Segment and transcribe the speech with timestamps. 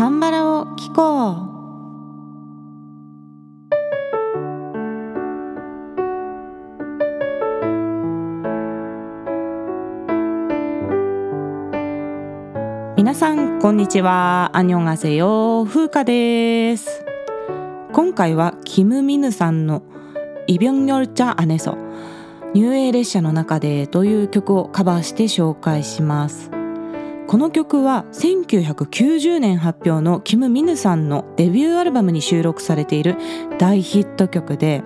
[0.00, 1.50] カンバラを聞こう。
[12.96, 14.48] 皆さんこんにちは。
[14.54, 17.04] アニョンアセヨ風花です。
[17.92, 19.82] 今回はキム・ミヌさんの
[20.46, 21.76] イビョンヨルチャアネソ。
[22.54, 26.50] 入営列車の中でという曲をカバーして紹介します。
[27.30, 33.16] この曲は1990年発表のキム・ミヌさんのデビューアルバムに収録されている
[33.56, 34.82] 大ヒット曲で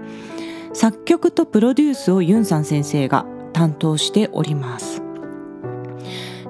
[0.74, 5.00] 作曲とプロデュースをユンさん先生が担当しております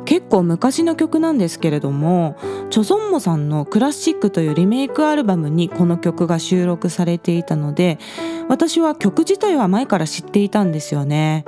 [0.04, 2.36] 結構昔の曲なんですけれども
[2.70, 8.00] チョソンモさんの「クラシック」というリメイクアルバムにこの曲が収録されていたので
[8.48, 11.44] 私は曲自体は前から知っていたんですよね。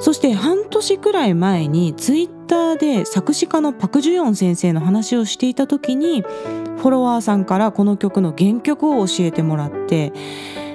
[0.00, 10.12] そして半年くらい前にツイッターで作詞家のパク・ジュヨン先生の話をしていた時にフォロワーさんからこの曲の原曲を教えてもらって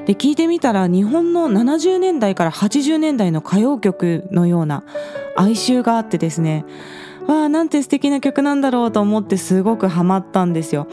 [0.06, 4.84] で聞いてみたら日本の70年代から80年代の歌謡曲のような
[5.36, 6.66] 哀愁があってですね
[7.28, 10.88] わあなんて素敵な曲なんだろうと思ってすごくハマったんですよ。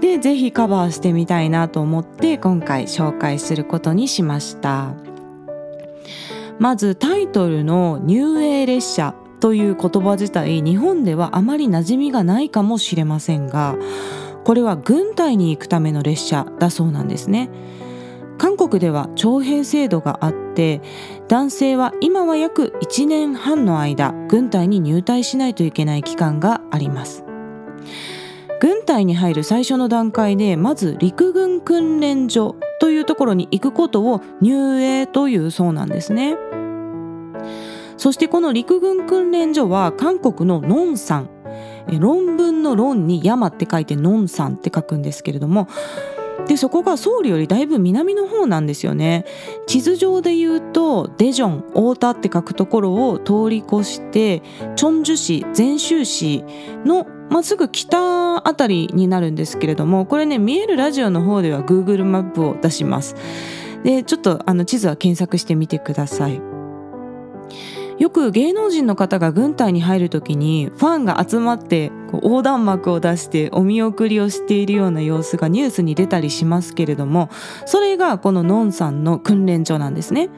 [0.00, 5.09] でぜひカバーしてみたいなと思って今回紹介することにしました。
[6.60, 13.76] まずタイトルの「入営列車」という言葉自体日本ではあまり馴染みがないかもしれませんが
[14.44, 17.50] これは軍隊に行くための列車だそうなんですね。
[18.40, 20.80] 韓国では徴兵制度があって
[21.28, 27.22] 男性は今は約1年半の間軍隊に入隊しないといけない期間があります
[28.58, 36.38] 軍隊に入る最初の段階でまず陸軍訓練所というところに行くことを入営というそうなんですね
[38.00, 41.28] そしてこの陸軍訓練所は韓国のノンさん。
[42.00, 45.68] 論文の論に山って書いてノンさんって書くんですけれども。
[46.46, 49.26] でそこがソウルよりだいぶ南の方なんですよね。
[49.66, 54.40] 地図上で言うとデジョン太田って書くところを通り越して
[54.76, 56.42] チョンジュ市全州市
[56.86, 63.14] のまっすぐ北あたりになるんですけれどもこれね見えるラジオの方では Google マップを出します。
[63.84, 66.49] でちょっとあの地図は検索してみてください。
[68.00, 77.30] よく芸能人の方が軍隊に入る時にファンが集まってこう横断幕を出してお見送りをしているような様子がニュースに出たりしますけれども
[77.66, 80.30] それがこのノンさんの訓練所なんですね。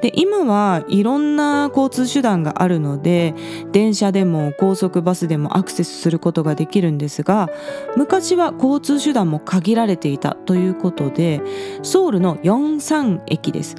[0.00, 3.34] で今はいろんな交通手段があるので
[3.72, 7.48] 電車でも高速バスでもアクセスすることができるんですが
[7.96, 11.40] 昔は交通手段も限られていたということで
[11.82, 13.74] ソウルのヨンサン駅です。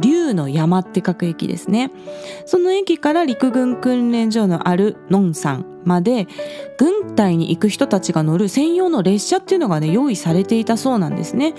[0.00, 1.90] 竜の山って書く駅ですね。
[2.46, 6.26] その駅から陸軍訓練所のあるノンサンまで
[6.78, 11.54] 軍隊に行く人たちが乗る専用の列車っていうのがね用意されていたそうなんですね。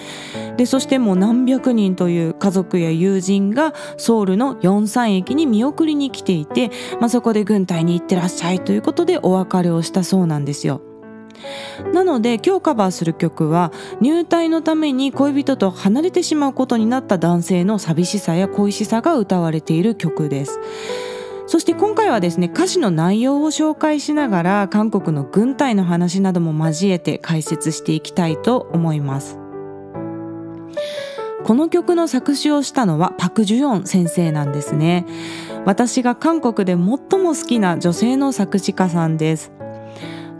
[0.57, 10.81] でそしてもう何百人という家族や友人がソウルのヨンサン駅に見送りに来ていて、まあ、そこで軍隊に行ってらっしゃいということでお別れをしたそうなんですよ。
[11.93, 13.71] なので今日カバーする曲は
[14.01, 20.59] 入隊のために恋人と離れてしまうことになった男性の寂しさや恋しさが歌われている曲です。
[21.47, 29.39] そして今回はですね歌詞の内容を紹介しながら韓国の軍隊の話なども交えて解説していきたいと思います。
[31.45, 35.05] この曲の作詞をしたのはパク・ジュヨン先生なんですね。
[35.63, 39.54] 私が韓国で最も好きな女性の作詞家さんです。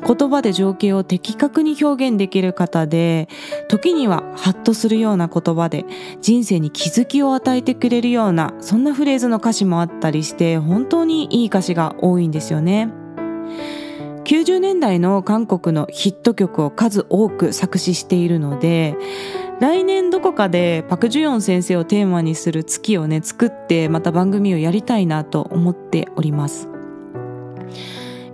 [0.06, 3.28] 言葉で情景を的確に表現できる方で
[3.68, 5.86] 時にはハッとするような言葉で
[6.22, 12.90] 人生に気づきを与えてくれるようなそんなフレーズの歌詞もあったりして本当にいい歌詞が多いんですよね。
[14.26, 18.98] 90年代の韓国のヒット曲を数多く作詞しているので
[19.62, 26.75] 来年どこかでパク・ジュヨン先生をテーマにする月をね作ってまた番組をやりたいなと思っております。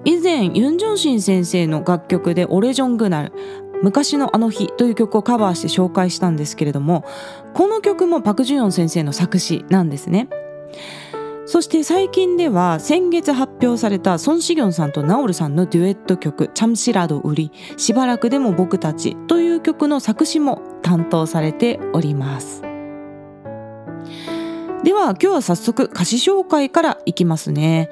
[0.03, 3.33] 以前ユン・ジョンシン先生の楽曲で「オレジョン・グナル」
[3.83, 7.03] 昔のあの日という曲をカバーして紹介したんですけれども
[7.53, 10.27] この曲もパク・ジュヨン先生の作詞なんですね。
[11.45, 22.63] そして最近では先月発表されたソン・シギョンさんとナオルさんのデュエット曲「チャムシラド売りしばらくでも僕たち」という曲の作詞も担当されております。
[24.84, 27.90] では今日は早速歌詞紹介からいきますね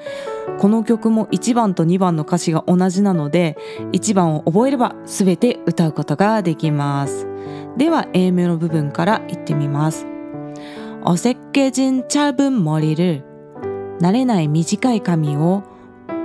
[0.59, 3.57] この曲も1番と2番の歌詞が同じなので
[3.91, 7.27] 1番を覚えれば全て歌うことができます
[7.77, 10.05] では A メロ部分からいってみます
[11.03, 13.23] 어색해진짧은머리를
[13.99, 15.63] 慣れない短い髪を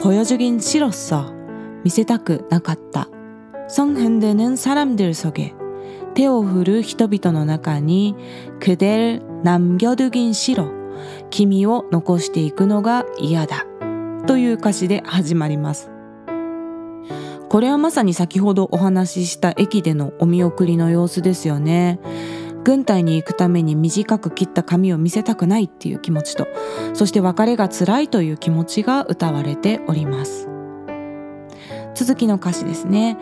[0.03, 1.33] 보여주긴 싫었어
[1.85, 3.09] 見せたくなかった
[3.69, 5.55] 성흔드는사람들속에
[6.15, 8.15] 手を振る人々の中に
[8.61, 10.81] 그댈남겨두긴싫어
[11.31, 13.67] 君を残していくのが嫌だ
[14.27, 15.91] という歌詞で始まります
[17.49, 21.99] これはまさに先ほどお話しした駅でのお見送りの様子ですよね
[22.63, 26.47] 軍隊に行くために短く切った髪を見せたくないっていう気持ちと
[26.93, 30.49] そして別れが辛いという気持ちが歌われております
[31.95, 33.17] 続きの歌詞ですね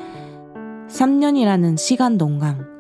[0.89, 2.72] 3년이라는시간동안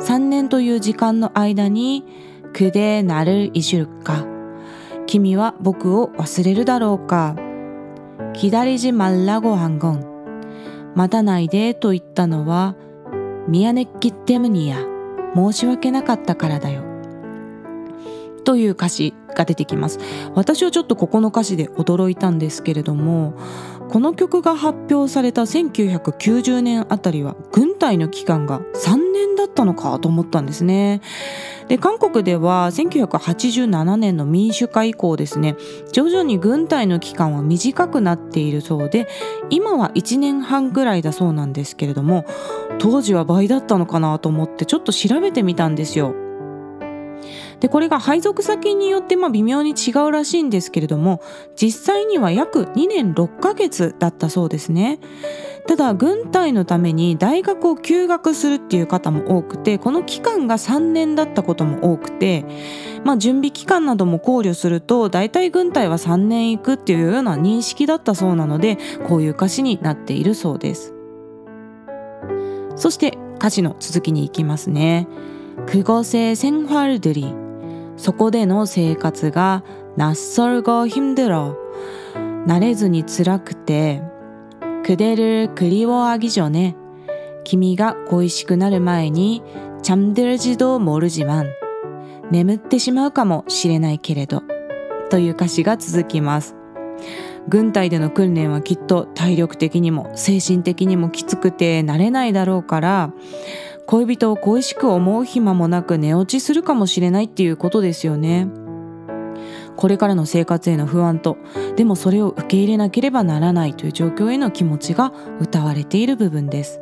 [0.00, 2.04] 3年という時間の間に
[2.52, 4.26] 그대나를잊을까
[5.06, 7.36] 君は僕を忘れるだろうか
[8.34, 10.14] 기다리지말라고한건
[10.94, 12.74] 待たないでと言ったのは
[13.48, 14.76] 미안했기때문이야
[15.34, 16.82] 申し訳なかったからだよ。
[18.44, 19.98] という歌詞が出てきます。
[20.34, 23.34] 私はちょっとここの歌詞で驚いたんですけれども、
[23.89, 31.01] この曲が発表された1990年あたりは軍隊の期間が3年だったのかと思ったんですね。
[31.67, 35.55] で韓国では1987年の民主化以降ですね
[35.91, 39.07] 徐々に軍隊の期間は短くなっているそうで
[39.51, 42.25] 今は1年半ぐらいだそうなんですけれども
[42.79, 46.28] 当時は倍だったのかなと思ってちょっと調べてみたんですよ。
[47.60, 51.22] でこれが配属先によってまあ微妙に違うらしいんですけれども
[51.56, 54.98] 実際には約2年6ヶ月だったそうですね。
[55.66, 62.44] ただ軍隊のために大学を休学するっていう方も多くてこの期間が3年だったことも多くて、
[63.02, 68.76] まあ、準備期間なども考慮すると大体軍隊は3年行くっていうような認識だったそうなので
[69.08, 70.92] こういう歌詞になっているそうです
[72.76, 75.08] そして歌詞の続きに行きますね
[75.66, 77.34] 그것의생활들이
[77.98, 79.64] そこでの生活が
[79.96, 81.56] 낯설고힘들어
[82.46, 84.02] 慣れずに辛くて
[84.84, 86.74] 그대를그리워하기전에
[87.44, 89.42] 君が恋しくなる前に
[89.82, 91.46] 잠들지도모르지만
[92.30, 94.42] 眠ってしまうかもしれないけれど
[95.10, 96.56] という歌詞が続きます
[97.48, 103.12] 軍隊での訓練はきっと体力的にも精神的にもきつくて慣れないだろうから
[103.88, 108.48] 恋人を恋しく思う暇もなく寝落ちするかもしれないっていうことですよね。
[109.76, 111.36] これからの生活への不安と
[111.76, 116.80] でもそれを受け入れなければならないという状況への気持ちが歌われている部分です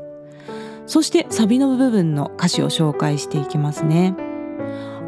[0.87, 4.15] そしてサビの部分の歌詞を紹介していきますね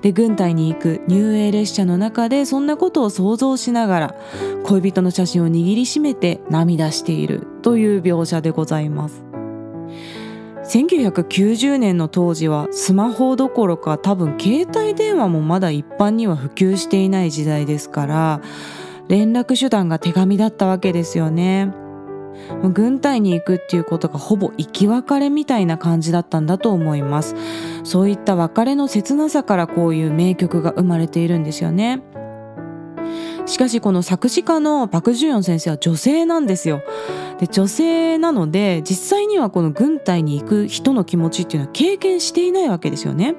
[0.00, 4.14] で軍隊に行く入営列車の中でそんなことを想像しながら
[4.64, 9.29] 恋人の写真を握りしめて涙しているという描写でございます。
[10.70, 18.40] 1990年の当時はスマホどころか多分携帯電話もまだ一般には普及していない時代ですから
[19.08, 21.74] 連絡手段が手紙だったわけですよね。
[22.72, 27.36] 軍隊に行くっていうことがほぼ生き別れみたいな感じだったんだと思います
[27.84, 32.02] そういった別れの切なさからこういう名曲が生まれているんですよね
[33.50, 36.82] しかしこの作詞家のパク・ジュヨン先生は女性なんですよ。
[37.40, 43.34] で女性なので実際にはこの軍隊に行く人の気持ちっていうのは経験していないわけですよね。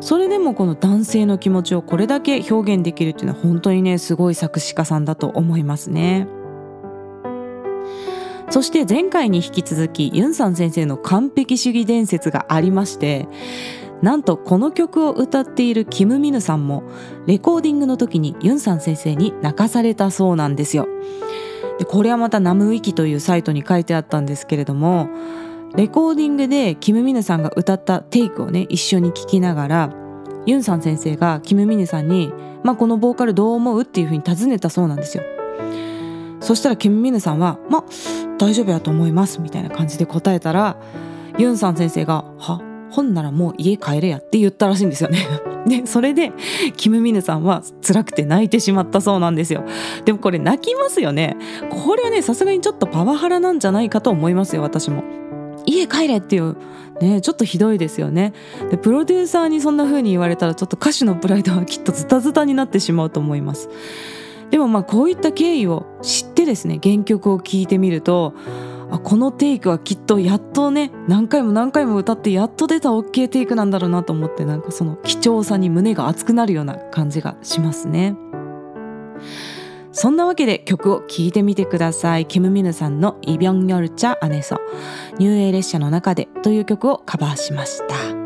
[0.00, 6.26] それでもこの男性の気持ちをこれだけ表現できるっていうのは本当にねすごい作詞家さんだと思いますね。
[8.48, 13.28] そして前回に引き続きユンさん先生の完璧主義伝説がありまして
[14.02, 16.84] なんとこの曲を歌っているキム・ミヌさんも
[17.26, 20.86] レコーディングの時にユンさん先生に泣かされたそうなんですよ。
[21.78, 25.08] でこれはまたナムウィキというサイトに書いてあったんですけれども
[25.76, 29.94] レコーディングでキム・ミヌさんが歌ったテイクをね一緒に聴きながら
[30.46, 35.24] ユンさん先生がキム・ミヌさんに、まあ、このボーカルどう思うっていうふうに尋ねたそうなんですよ。
[36.40, 37.84] そしたらキム・ミヌさんは「まあ
[38.38, 40.76] 大丈夫やと思います」みたいな感じで答えたら
[41.36, 45.26] ユンさん先生が「はほんならもう家帰れや」って言ったらしいんですよね。
[45.66, 46.32] でそれで
[46.76, 49.64] キム・ミヌさんは辛くて泣いてしまったそうなんですよ。
[50.04, 51.36] でもこれ泣きますよね。
[51.70, 55.04] これはねさすがにちょっとパワハラなんじゃないかと思いますよ私も。
[55.66, 56.56] 家帰れっていう
[57.00, 58.32] ねちょっとひどいですよね。
[58.70, 63.68] でプロデューサーにそんな風に言われたらちょっと歌手のプライドはきっとズタズタになってしまうと思います。
[64.50, 68.34] でもまあこういった経緯を知ってですね原曲を聴いてみると
[68.90, 78.16] あこのテイクはきっとやっとね何回も何回も歌ってやっと出た OK テイクなんだろうなと思ってなんかその貴重さに胸が熱くなるような感じがしますね。
[79.92, 82.26] そんなわけで曲を聴いてみてください。
[82.26, 84.60] キム・ミヌさんの「イ・ビョン・ヨルチャ・アネソ」
[85.18, 88.17] 「ニューエイ列車の中で」という曲をカバーしました。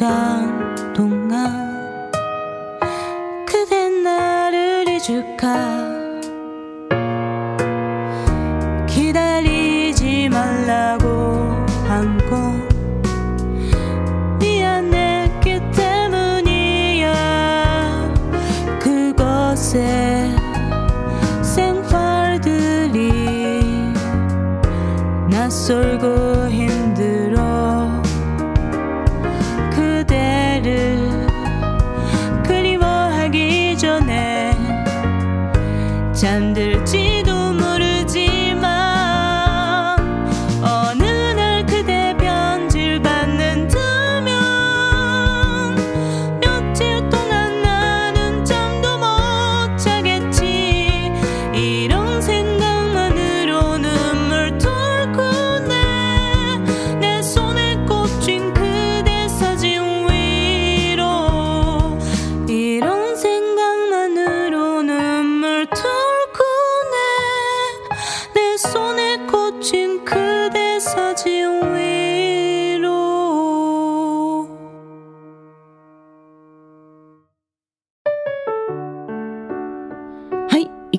[0.00, 0.59] 는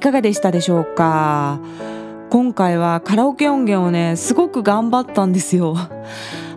[0.02, 1.62] かがでしたでしょうか？
[2.30, 5.76] 今回はカラオケ音源をねすごく頑張ったんですよ。
[5.78, 5.90] あ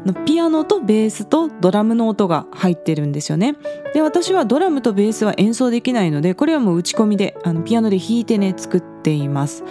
[0.04, 3.56] のピアノとベースとドラムの音が入ってるんですよね。
[3.92, 9.62] で私はドラムとベースは演奏できないのでこれはもう打ち込みであのピアノで弾いてね作っています。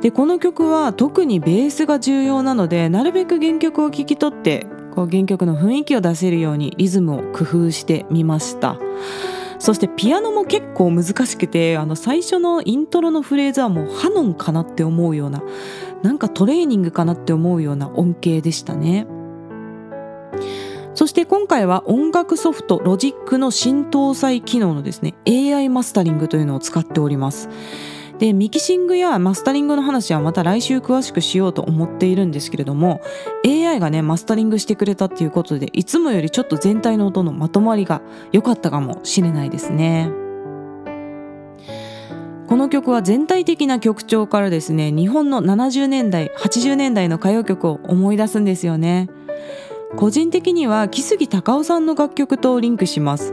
[0.00, 8.78] でこの曲は特にベースが重要なのでなるべく原曲を聴き取ってこう原曲の雰囲気を出せるようにリズムを工夫してみました。
[9.60, 15.42] そしてピアノも結構難しくてあの最初のイントロのフレーズはもうハノンかなって思うような
[16.02, 19.06] なんかトレーニングかなって思うような音程でしたね。
[20.94, 27.48] そして今回は音楽ソフトロジックの新搭載機能のですね AI マスタリングというのを使っております。
[28.20, 33.00] でミキシングやマスタリングの話はまた来週詳しくしようと思っているんですけれども
[33.46, 40.10] AI がねマスタリングしてくれたっていうことでいつもよりちょっと全体の音のまとまりが良かったかもしれないですね。
[42.46, 49.08] この曲は全体的な曲調からですね日本の70年代80年代の歌謡曲を思い出すんですよね。
[49.96, 53.32] 個人的には木杉隆夫さんの楽曲とリンクします。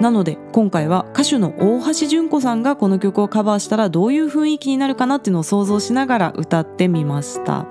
[0.00, 7.66] なので今回は歌手の大橋純子さんがこの曲をカバーしたらどういう雰囲気になるかなっていうのを想像しながら歌ってみました。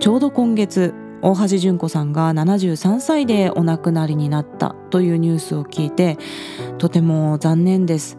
[0.00, 6.18] ちょうど今月大橋純子さんが73歳でお亡くなりになったというニュースを聞いて
[6.78, 8.18] とても残念です。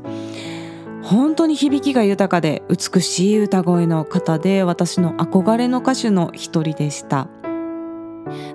[1.04, 7.30] 本当に響きが豊かで美しい歌声の方で私の憧れの歌手の一人でした。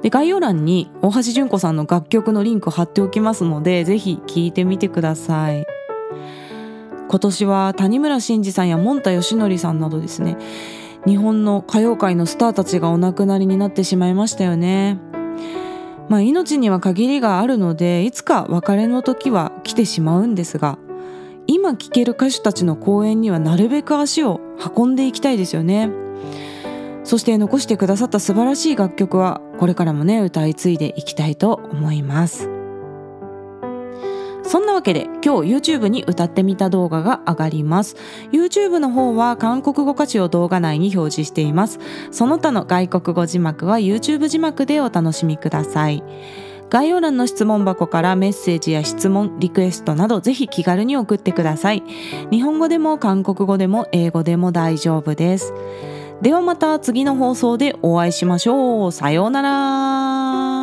[0.03, 5.67] で概要欄に大橋純子さんの楽曲のリンク貼っておきますのでぜひ聴いてみてください。
[7.09, 10.39] 今年は谷村新司さんやもんたよしのりさんなどですね
[11.07, 14.99] 日本の歌謡界のスターたちがお亡くなりになってしまいましたよね。
[16.09, 20.79] まあ命には限りがあるのでいつか別れの時は来てしまうんですが
[21.47, 24.41] 今聴ける歌手たちの公演にはなるべく足を
[24.75, 26.02] 運んでいきたいですよね。
[27.05, 32.49] そして残してくださった素晴らしい楽曲はこれからもね歌い継いでいきたいと思います
[34.45, 37.97] そんなわけで今日 YouTube に歌ってみた動画が上がります
[38.33, 41.79] YouTube の方は韓国語歌詞を動画内に表示しています
[42.11, 46.03] その他の外国語字幕は YouTube 字幕でお楽しみください
[46.73, 51.83] 概要欄の質問箱からメッセージや質問、リクエストなどぜひ気軽に送ってください。
[52.31, 55.53] 日本語でも韓国語でも英語でも大丈夫です。
[56.23, 58.93] ではまた次の放送でお会いしましょう。
[58.93, 60.62] さようなら。